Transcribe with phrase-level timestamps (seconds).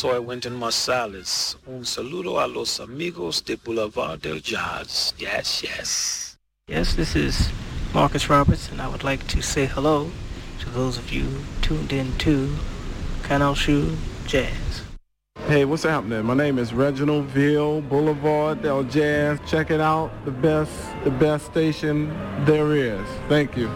[0.00, 1.56] Soy Wynton Marsalis.
[1.66, 5.12] Un saludo a los amigos de Boulevard del Jazz.
[5.18, 6.38] Yes, yes.
[6.66, 7.50] Yes, this is
[7.92, 10.10] Marcus Roberts, and I would like to say hello
[10.60, 11.26] to those of you
[11.60, 12.48] tuned in to
[13.24, 14.84] Canal Shoe Jazz.
[15.46, 16.24] Hey, what's happening?
[16.24, 19.38] My name is Reginald Ville, Boulevard Del Jazz.
[19.46, 20.72] Check it out, the best,
[21.04, 22.08] the best station
[22.46, 23.06] there is.
[23.28, 23.70] Thank you.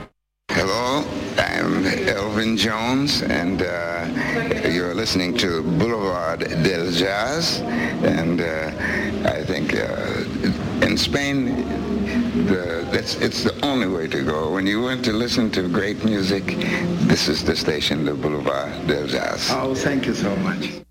[0.49, 1.24] Hello, I'm
[2.09, 4.07] Elvin Jones, and uh,
[4.67, 7.61] you're listening to Boulevard del Jazz.
[7.61, 8.71] And uh,
[9.29, 11.45] I think uh, in Spain,
[12.47, 14.51] the, it's the only way to go.
[14.51, 16.45] When you want to listen to great music,
[17.07, 19.51] this is the station, the Boulevard del Jazz.
[19.51, 20.85] Oh, thank you so much.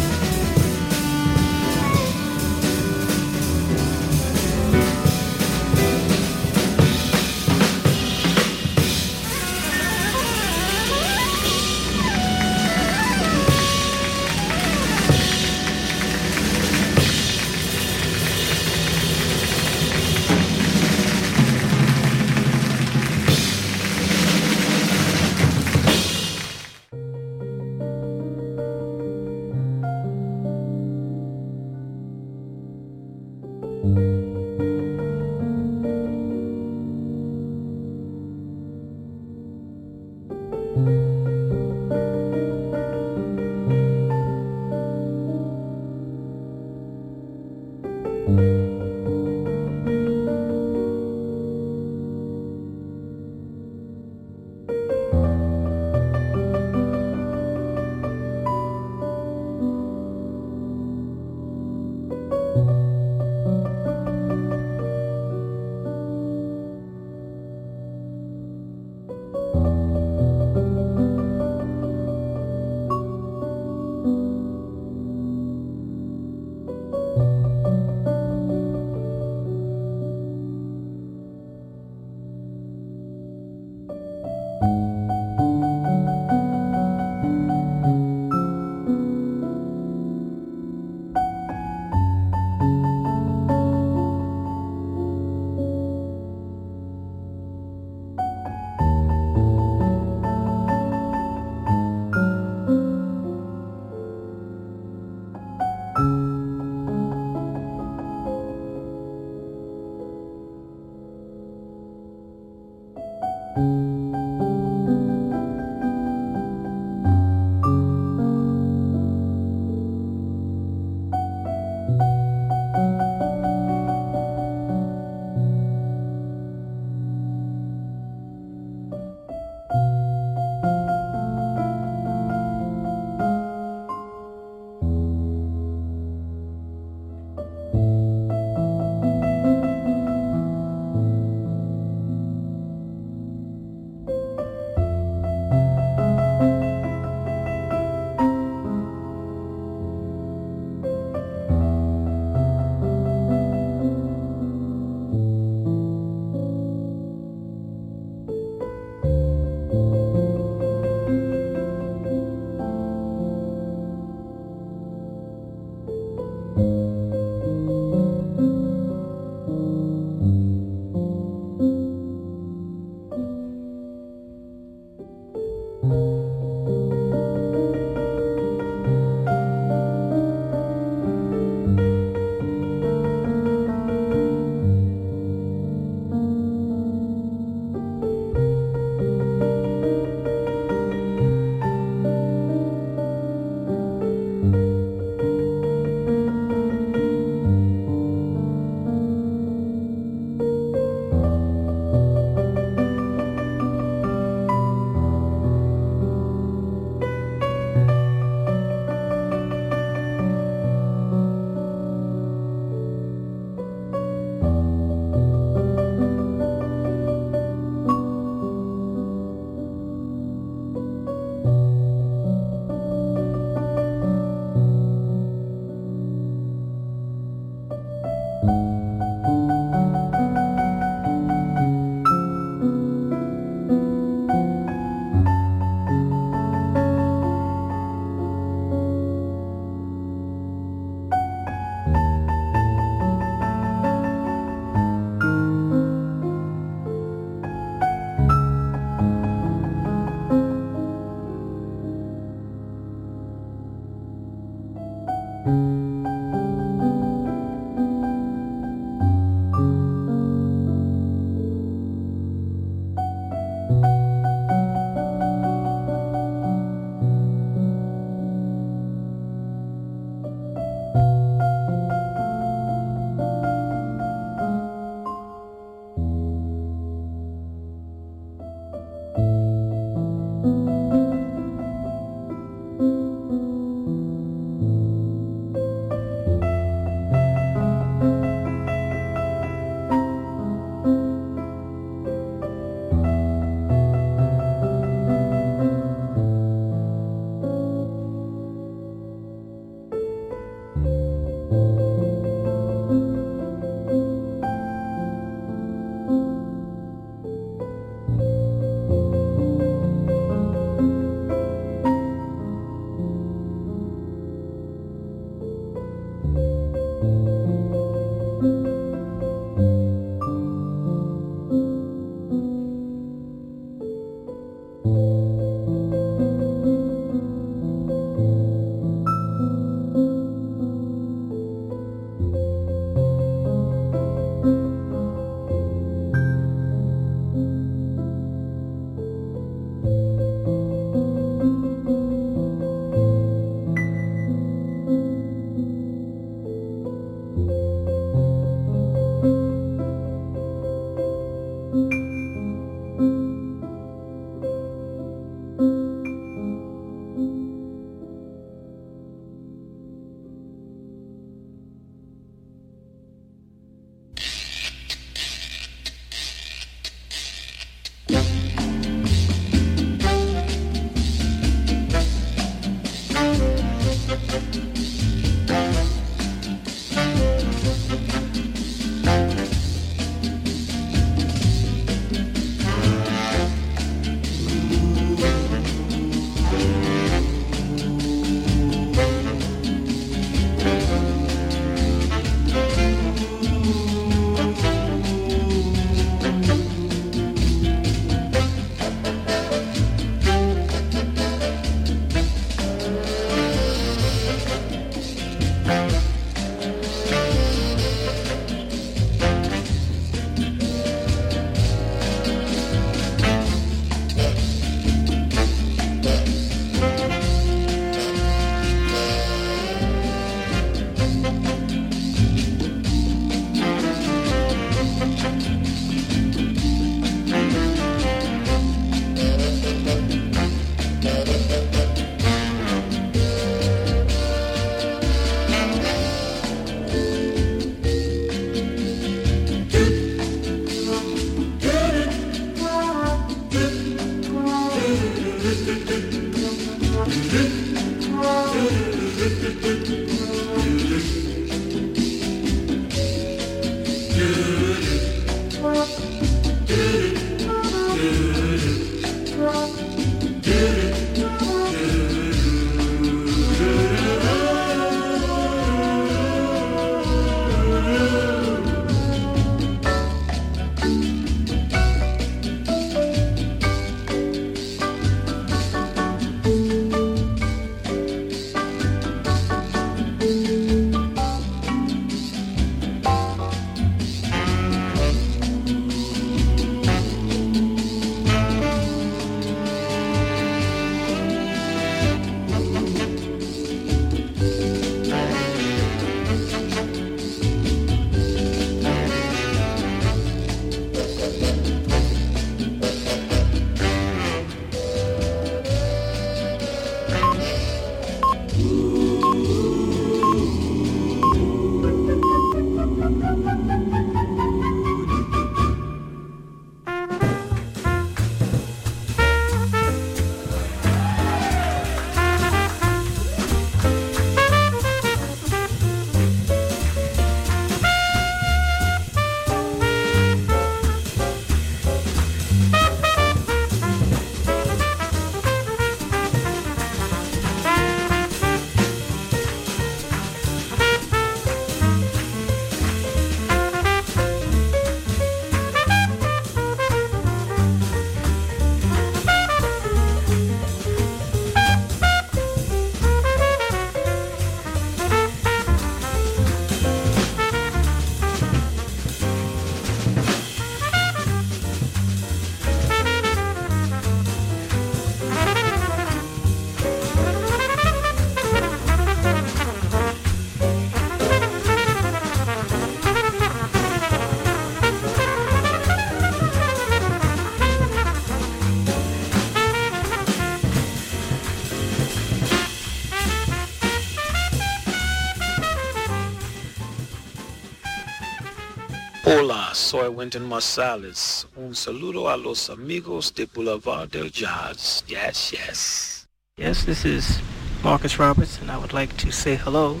[589.28, 591.46] Hola, soy Winton Marsalis.
[591.56, 595.02] Un saludo a los amigos de Boulevard del Jazz.
[595.08, 596.28] Yes, yes.
[596.56, 597.40] Yes, this is
[597.82, 600.00] Marcus Roberts, and I would like to say hello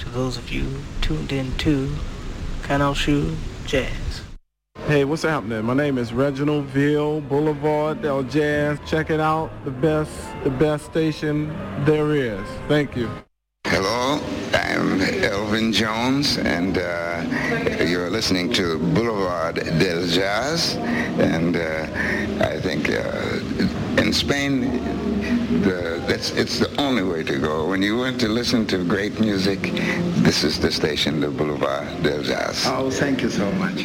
[0.00, 0.66] to those of you
[1.00, 1.90] tuned in to
[2.64, 3.34] Canal Shu
[3.64, 4.20] Jazz.
[4.86, 5.64] Hey, what's happening?
[5.64, 8.78] My name is Reginald Ville, Boulevard Del Jazz.
[8.86, 9.50] Check it out.
[9.64, 10.12] The best,
[10.44, 11.48] the best station
[11.86, 12.46] there is.
[12.68, 13.08] Thank you.
[13.68, 14.20] Hello,
[14.54, 17.55] I'm Elvin Jones, and uh, you're
[18.16, 20.76] listening to Boulevard del Jazz.
[21.20, 21.60] And uh,
[22.40, 24.80] I think uh, in Spain,
[25.60, 27.68] the, that's, it's the only way to go.
[27.68, 29.60] When you want to listen to great music,
[30.24, 32.64] this is the station, the Boulevard del Jazz.
[32.66, 33.84] Oh, thank you so much.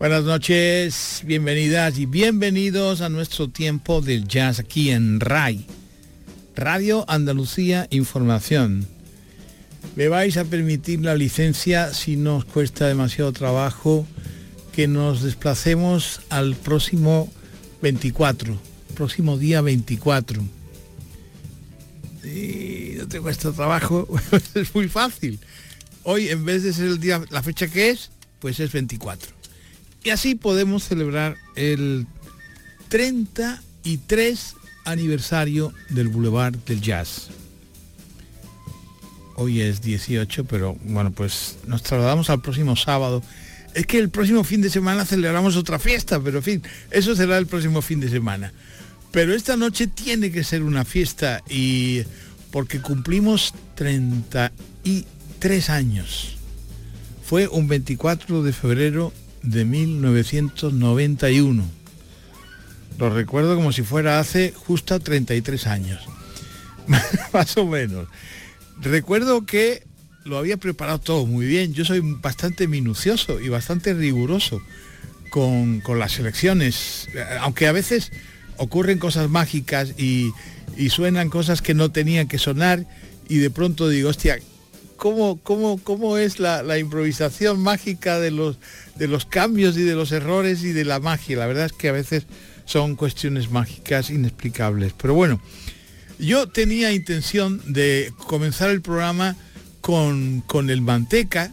[0.00, 5.64] Buenas noches, bienvenidas y bienvenidos a nuestro tiempo del jazz aquí en RAI,
[6.56, 8.95] Radio Andalucía Información.
[9.94, 14.06] Me vais a permitir la licencia si nos cuesta demasiado trabajo
[14.72, 17.32] que nos desplacemos al próximo
[17.80, 18.58] 24,
[18.94, 20.42] próximo día 24.
[22.24, 24.06] Y no te cuesta trabajo,
[24.54, 25.38] es muy fácil.
[26.02, 29.30] Hoy en vez de ser el día, la fecha que es, pues es 24.
[30.04, 32.06] Y así podemos celebrar el
[32.88, 37.28] 33 aniversario del Boulevard del Jazz.
[39.38, 43.22] Hoy es 18, pero bueno, pues nos trasladamos al próximo sábado.
[43.74, 47.36] Es que el próximo fin de semana celebramos otra fiesta, pero en fin, eso será
[47.36, 48.54] el próximo fin de semana.
[49.12, 52.02] Pero esta noche tiene que ser una fiesta y
[52.50, 56.38] porque cumplimos 33 años.
[57.22, 61.62] Fue un 24 de febrero de 1991.
[62.98, 66.00] Lo recuerdo como si fuera hace justo 33 años.
[67.34, 68.08] Más o menos.
[68.80, 69.82] Recuerdo que
[70.24, 71.72] lo había preparado todo muy bien.
[71.72, 74.60] Yo soy bastante minucioso y bastante riguroso
[75.30, 77.08] con, con las elecciones.
[77.40, 78.12] Aunque a veces
[78.56, 80.32] ocurren cosas mágicas y,
[80.76, 82.86] y, suenan cosas que no tenían que sonar
[83.28, 84.38] y de pronto digo, hostia,
[84.96, 88.58] ¿cómo, cómo, cómo es la, la improvisación mágica de los,
[88.96, 91.36] de los cambios y de los errores y de la magia?
[91.36, 92.26] La verdad es que a veces
[92.64, 94.92] son cuestiones mágicas inexplicables.
[94.96, 95.40] Pero bueno,
[96.18, 99.36] yo tenía intención de comenzar el programa
[99.80, 101.52] con, con el Manteca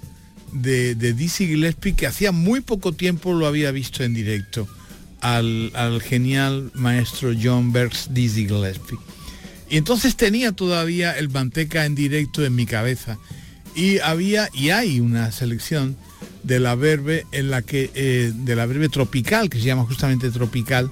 [0.52, 4.67] de, de Dizzy Gillespie, que hacía muy poco tiempo lo había visto en directo,
[5.21, 8.97] al, al genial maestro John Berks Dizzy Gillespie.
[9.69, 13.17] Y entonces tenía todavía el Manteca en directo en mi cabeza.
[13.76, 15.97] Y había y hay una selección
[16.43, 20.30] de la verbe en la que eh, de la verbe tropical que se llama justamente
[20.30, 20.91] tropical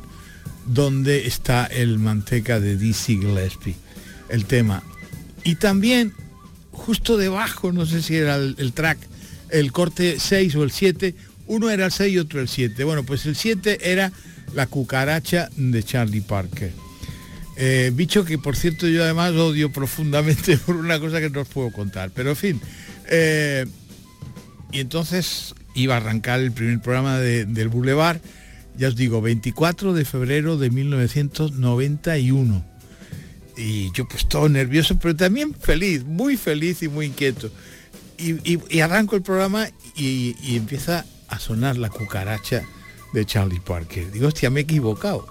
[0.65, 3.75] donde está el manteca de Dizzy Gillespie
[4.29, 4.83] el tema.
[5.43, 6.13] Y también
[6.71, 8.97] justo debajo no sé si era el, track
[9.49, 11.13] el corte 6 o el 7
[11.47, 14.11] uno era el 6 y otro el 7 bueno pues el 7 era
[14.53, 16.71] la cucaracha de Charlie Parker.
[17.57, 21.47] Eh, bicho que por cierto yo además odio profundamente por una cosa que no os
[21.47, 22.61] puedo contar pero en fin.
[23.09, 23.65] Eh,
[24.71, 28.21] y entonces iba a arrancar el primer programa de, del Boulevard,
[28.77, 32.65] ya os digo, 24 de febrero de 1991.
[33.57, 37.51] Y yo pues todo nervioso, pero también feliz, muy feliz y muy inquieto.
[38.17, 42.63] Y, arranco el programa y, y, empieza a sonar la cucaracha
[43.13, 44.11] de Charlie Parker.
[44.11, 45.25] Digo, hostia, me he equivocado.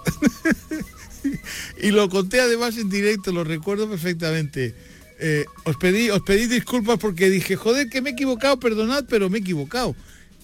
[1.81, 4.75] y lo conté además en directo, lo recuerdo perfectamente
[5.23, 9.29] eh, os pedí os pedí disculpas porque dije, joder, que me he equivocado, perdonad, pero
[9.29, 9.95] me he equivocado.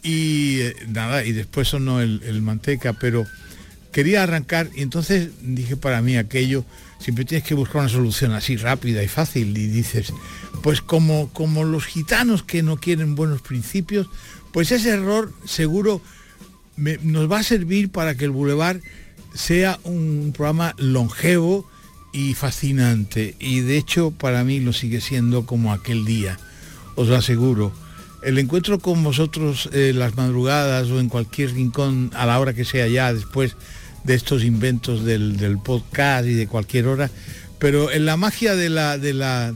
[0.03, 3.25] Y eh, nada, y después sonó el, manteca, pero
[3.91, 6.65] quería arrancar y entonces dije para mí aquello,
[6.99, 10.13] siempre tienes que buscar una solución así rápida y fácil y dices,
[10.61, 14.07] pues como, como los gitanos que no quieren buenos principios,
[14.53, 16.01] pues ese error seguro
[16.75, 18.81] nos va a servir para que el Boulevard
[19.33, 21.67] sea un programa longevo,
[22.17, 26.39] y fascinante y de hecho para mí lo sigue siendo como aquel día,
[26.95, 27.71] os lo aseguro.
[28.23, 32.65] El encuentro con vosotros eh, las madrugadas o en cualquier rincón a la hora que
[32.65, 33.55] sea ya después
[34.03, 37.11] de estos inventos del, del podcast y de cualquier hora,
[37.59, 39.55] pero en la magia de la, de la,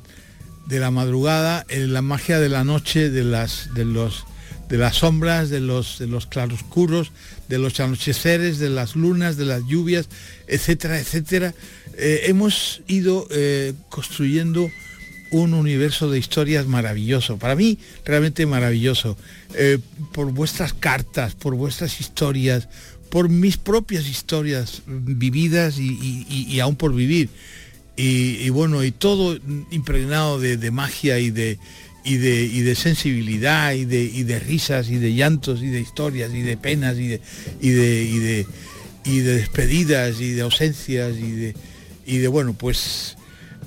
[0.66, 4.26] de la madrugada, en la magia de la noche, de las, de los,
[4.70, 7.12] de las sombras, de los, de los claroscuros,
[7.48, 10.10] de los anocheceres, de las lunas, de las lluvias,
[10.48, 11.54] etcétera, etcétera,
[11.98, 14.70] eh, hemos ido eh, construyendo
[15.32, 19.18] un universo de historias maravilloso, para mí realmente maravilloso,
[19.56, 19.80] eh,
[20.12, 22.68] por vuestras cartas, por vuestras historias,
[23.10, 27.30] por mis propias historias vividas y, y, y aún por vivir.
[27.98, 29.38] Y, bueno, y todo
[29.70, 31.60] impregnado de, de magia y de,
[32.04, 35.82] y de, y de sensibilidad y de, y de risas y de llantos y de
[35.82, 37.22] historias y de penas y de,
[37.60, 38.48] y de, y de,
[39.06, 41.56] y de despedidas y de ausencias y de,
[42.08, 43.18] y de bueno, pues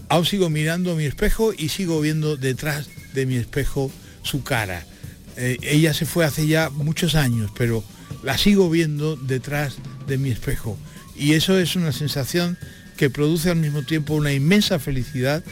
[0.08, 3.90] aún sigo mirando mi espejo y sigo viendo detrás de mi espejo
[4.22, 4.86] su cara.
[5.36, 7.84] Eh, ella se fue hace ya muchos años, pero
[8.22, 10.78] la sigo viendo detrás de mi espejo.
[11.16, 12.58] Y eso es una sensación
[12.96, 15.42] que produce al mismo tiempo una inmensa felicidad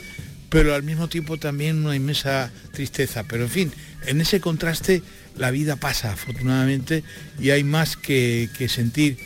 [0.52, 3.24] pero al mismo tiempo también una inmensa tristeza.
[3.24, 3.72] Pero en fin,
[4.06, 5.02] en ese contraste
[5.38, 7.04] la vida pasa, afortunadamente,
[7.40, 9.16] y hay más que, sentir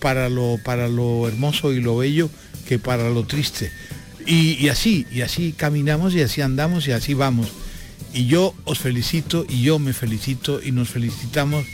[0.00, 2.30] para lo, para lo hermoso y lo bello
[2.68, 3.72] que para lo triste.
[4.26, 7.48] Y, así, y así caminamos y así andamos y así vamos.
[8.12, 11.64] Y yo os felicito y yo me felicito y nos felicitamos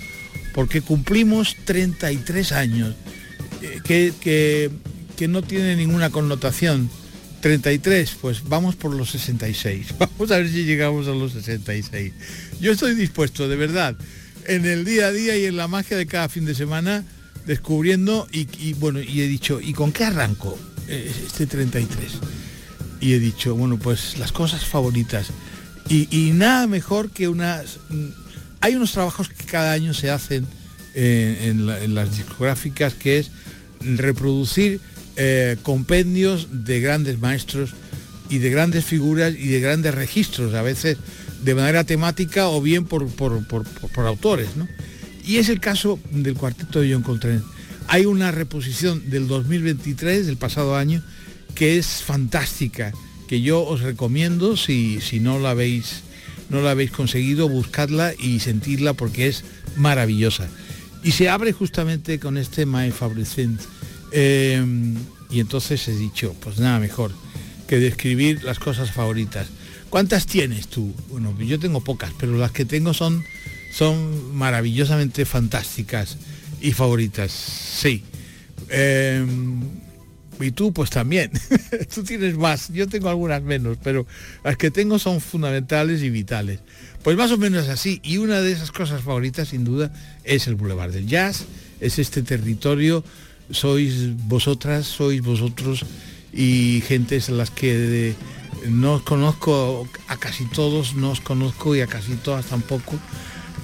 [0.54, 2.94] porque cumplimos 33 años,
[3.62, 4.70] eh, que, que,
[5.16, 6.90] que no tiene ninguna connotación
[7.42, 9.94] 33, pues vamos por los 66.
[9.98, 12.12] Vamos a ver si llegamos a los 66.
[12.60, 13.96] Yo estoy dispuesto, de verdad,
[14.46, 17.04] en el día a día y en la magia de cada fin de semana,
[17.44, 20.56] descubriendo y, bueno, y he dicho, ¿y con qué arranco
[20.88, 22.12] este 33?
[23.00, 25.28] Y he dicho, bueno, pues las cosas favoritas.
[25.88, 27.78] Y, nada mejor que unas...
[27.90, 28.06] Mm,
[28.60, 30.46] hay unos trabajos que cada año se hacen
[30.94, 33.30] eh, en las discográficas, que es
[33.80, 34.80] reproducir
[35.16, 37.74] eh, compendios de grandes maestros
[38.30, 40.96] y de grandes figuras y de grandes registros, a veces
[41.42, 43.36] de manera temática o bien por, por,
[44.06, 44.48] autores.
[45.26, 47.42] Y es el caso del cuarteto de John Coltrane.
[47.88, 51.02] Hay una reposición del 2023, del pasado año,
[51.54, 52.92] que es fantástica,
[53.28, 56.02] que yo os recomiendo si, si no la habéis
[56.50, 59.42] no la habéis conseguido, buscadla y sentirla porque es
[59.76, 60.48] maravillosa.
[61.02, 63.26] Y se abre justamente con este My Favorite
[64.12, 64.94] Em,
[65.30, 67.10] y entonces he dicho, pues nada mejor
[67.66, 69.48] que describir las cosas favoritas.
[69.88, 70.94] ¿Cuántas tienes tú?
[71.08, 73.24] Bueno, yo tengo pocas, pero las que tengo son,
[73.72, 76.18] son maravillosamente fantásticas
[76.62, 77.30] y favoritas.
[77.32, 78.04] Sí.
[78.68, 79.60] Em,
[80.40, 81.30] y tú pues también.
[81.94, 82.68] tú tienes más.
[82.72, 84.06] Yo tengo algunas menos, pero
[84.44, 86.60] las que tengo son fundamentales y vitales.
[87.02, 88.00] Pues más o menos así.
[88.02, 89.92] Y una de esas cosas favoritas, sin duda,
[90.24, 91.44] es el Boulevard del Jazz.
[91.80, 93.04] Es este territorio
[93.52, 95.84] sois vosotras, sois vosotros
[96.32, 98.14] y gentes a las que
[98.68, 102.98] no os conozco a casi todos, no os conozco y a casi todas tampoco,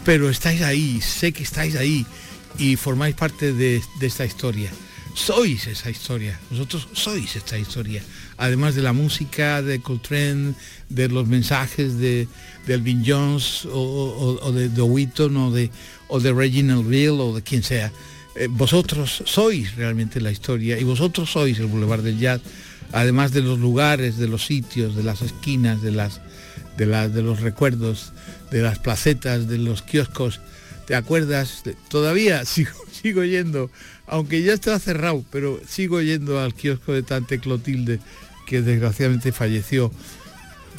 [0.04, 2.06] pero estáis ahí, sé que estáis ahí
[2.56, 4.70] y formáis parte de, esta historia.
[5.14, 8.02] Sois esa historia, vosotros sois esta historia.
[8.36, 10.54] Además de la música, de Coltrane,
[10.88, 12.28] de los mensajes de,
[12.66, 15.70] de Elvin Jones o, de, de Wheaton o de,
[16.06, 17.92] o de Reginald Bill o de quien sea.
[18.36, 22.40] Eh, vosotros sois realmente la historia y vosotros sois el Boulevard del Jazz,
[22.92, 26.20] además de los lugares, de los sitios, de las esquinas, de, las,
[26.76, 28.12] de, de los recuerdos,
[28.52, 30.40] de las placetas, de los kioscos.
[30.88, 31.62] ¿Te acuerdas?
[31.88, 33.70] Todavía sigo, sigo yendo,
[34.06, 38.00] aunque ya está cerrado, pero sigo yendo al kiosco de Tante Clotilde,
[38.46, 39.92] que desgraciadamente falleció.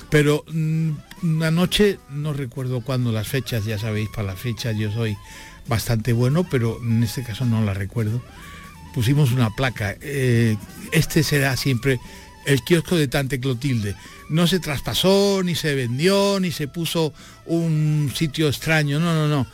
[0.09, 0.89] Pero mm,
[1.21, 5.15] una noche, no recuerdo cuándo las fechas, ya sabéis, para las fechas yo soy
[5.67, 8.19] bastante bueno, pero en este caso no la recuerdo.
[8.95, 9.95] Pusimos una placa.
[10.01, 10.57] Eh,
[10.91, 11.99] este será siempre
[12.47, 13.95] el kiosco de Tante Clotilde.
[14.29, 17.13] No se traspasó, ni se vendió, ni se puso
[17.45, 18.99] un sitio extraño.
[18.99, 19.45] No, no, no.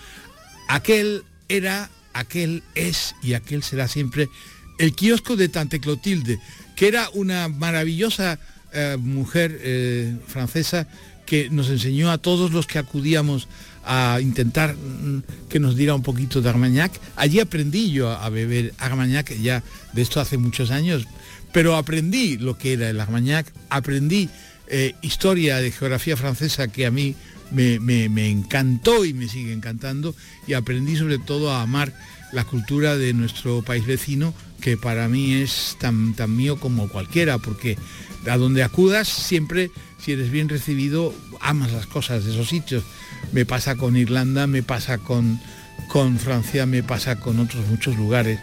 [0.67, 4.29] Aquel era, aquel es y aquel será siempre
[4.77, 6.39] el kiosco de Tante Clotilde,
[6.75, 8.39] que era una maravillosa
[8.73, 10.87] eh, mujer eh, francesa
[11.25, 13.47] que nos enseñó a todos los que acudíamos
[13.83, 16.91] a intentar mm, que nos diera un poquito de Armagnac.
[17.15, 19.63] Allí aprendí yo a beber Armagnac, ya
[19.93, 21.07] de esto hace muchos años,
[21.51, 24.29] pero aprendí lo que era el Armagnac, aprendí
[24.67, 27.15] eh, historia de geografía francesa que a mí
[27.51, 30.15] me, encantó y me sigue encantando,
[30.47, 31.93] y aprendí sobre todo a amar
[32.31, 37.37] la cultura de nuestro país vecino, que para mí es tan, tan mío como cualquiera,
[37.37, 37.77] porque
[38.29, 42.83] a donde acudas siempre, si eres bien recibido, amas las cosas de esos sitios
[43.31, 45.39] me pasa con Irlanda, me pasa con,
[45.87, 48.39] con Francia, me pasa con otros muchos lugares.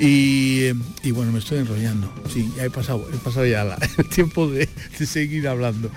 [0.00, 0.72] Y,
[1.12, 2.12] bueno, me estoy enrollando.
[2.32, 3.62] Sí, ya he pasado, he pasado ya
[3.98, 4.68] el tiempo de,
[5.06, 5.90] seguir hablando.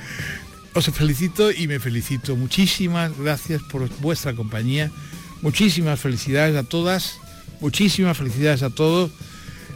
[0.73, 2.35] Os felicito y me felicito.
[2.35, 4.91] Muchísimas gracias por vuestra compañía.
[5.41, 7.17] Muchísimas felicidades a todas.
[7.59, 9.11] Muchísimas felicidades a todos.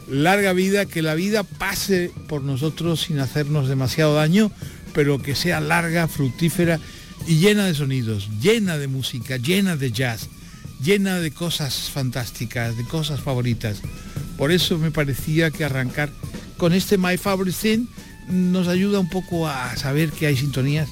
[0.08, 4.50] Larga vida, que la vida pase por nosotros sin hacernos demasiado daño,
[4.94, 6.80] pero que sea larga, fructífera
[7.26, 10.28] y llena de sonidos, llena de música, llena de jazz,
[10.82, 13.80] llena de cosas fantásticas, de cosas favoritas.
[14.36, 16.10] Por eso me parecía que arrancar
[16.56, 17.86] con este My Favorite Thing
[18.28, 20.88] nos ayuda un poco a saber que hay sintonías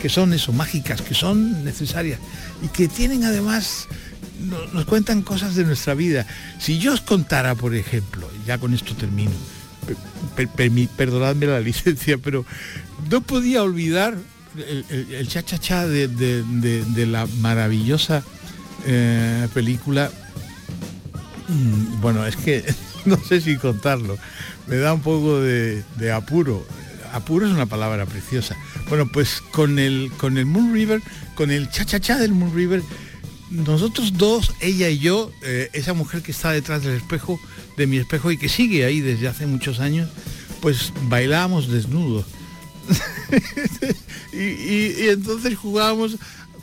[0.00, 2.18] que son eso, mágicas, que son necesarias
[2.62, 3.88] y que tienen además,
[4.72, 6.26] nos cuentan cosas de nuestra vida.
[6.58, 9.32] Si yo os contara, por ejemplo, ya con esto termino,
[10.96, 12.44] perdonadme la licencia, pero
[13.10, 14.16] no podía olvidar
[14.56, 18.22] el, cha-cha-cha de, la maravillosa
[18.86, 20.10] eh, película.
[21.48, 22.62] Mm, bueno, es que
[23.06, 24.18] no sé si contarlo.
[24.66, 25.84] Me da un poco de,
[26.14, 26.66] apuro.
[27.12, 28.56] Apuro es una palabra preciosa.
[28.88, 31.00] Bueno, pues con el, con el Moon River,
[31.34, 32.82] con el cha-cha-cha del Moon River,
[33.50, 37.38] nosotros dos, ella y yo, eh, esa mujer que está detrás del espejo,
[37.76, 40.10] de mi espejo y que sigue ahí desde hace muchos años,
[40.60, 42.24] pues bailábamos desnudos.
[44.32, 46.16] y, entonces jugábamos,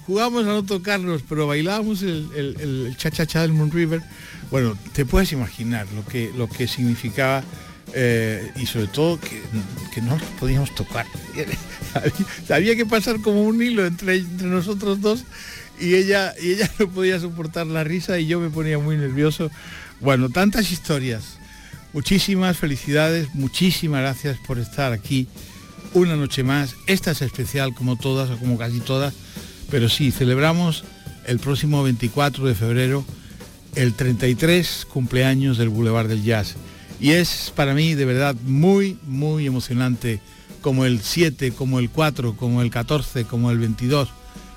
[0.05, 4.01] jugábamos a no tocarnos, pero bailábamos el, el, cha-cha-cha del Moon River.
[4.51, 7.41] Bueno, te puedes imaginar lo que, lo que significaba
[7.93, 9.41] eh, y sobre todo que,
[9.93, 11.05] que, no nos podíamos tocar.
[12.49, 15.23] Había que pasar como un hilo entre, entre nosotros dos
[15.79, 19.49] y ella, y ella no podía soportar la risa y yo me ponía muy nervioso.
[20.01, 21.37] Bueno, tantas historias.
[21.93, 25.27] Muchísimas felicidades, muchísimas gracias por estar aquí
[25.93, 26.75] una noche más.
[26.87, 29.13] Esta es especial como todas o como casi todas,
[29.69, 30.83] pero sí, celebramos
[31.25, 33.05] el próximo 24 de febrero
[33.75, 36.55] el 33 cumpleaños del Boulevard del Jazz.
[36.99, 40.19] Y es para mí de verdad muy, muy emocionante
[40.61, 44.09] como el 7, como el 4, como el 14, como el 22,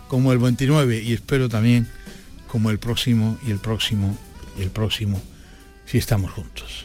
[0.09, 1.89] como el 29 y espero también
[2.47, 4.17] como el próximo y el próximo
[4.59, 5.21] y el próximo
[5.87, 6.85] si estamos juntos.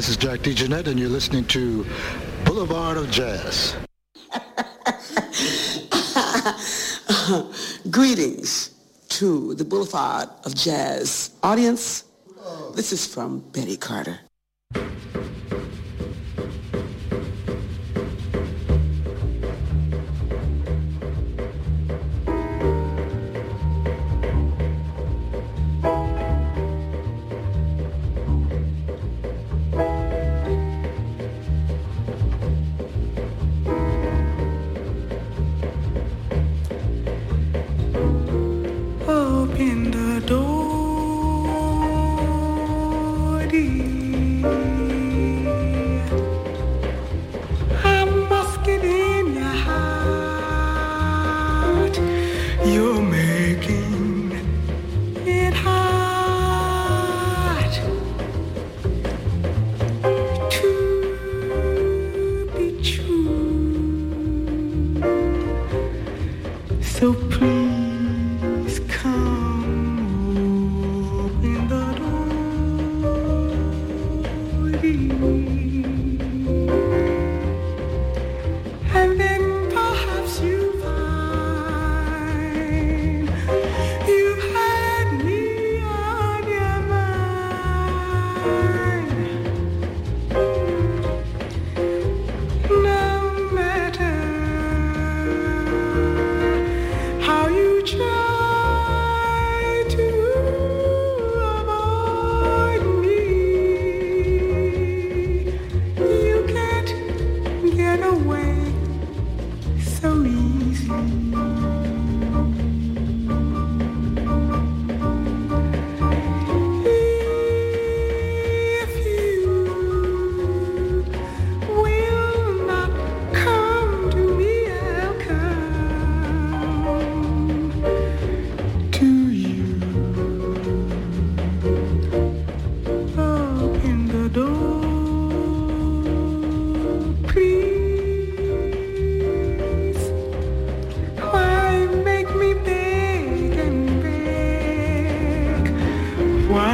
[0.00, 1.84] this is Jack DeJohnette, and you're listening to
[2.46, 3.76] Boulevard of Jazz.
[7.90, 8.70] Greetings
[9.10, 12.04] to the Boulevard of Jazz audience.
[12.74, 14.20] This is from Betty Carter.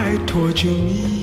[0.06, 1.15] 拜托久你。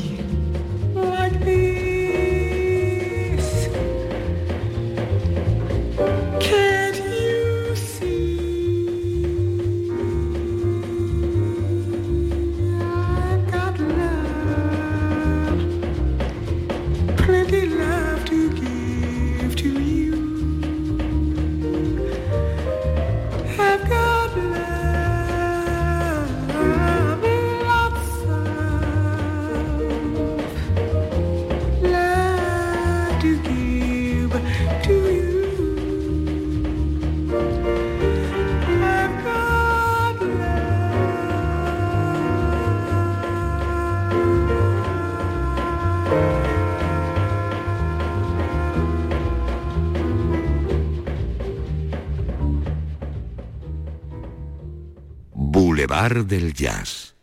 [56.03, 57.13] Bar del Jazz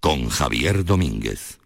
[0.00, 1.57] con Javier Domínguez.